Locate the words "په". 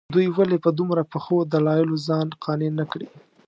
0.65-0.69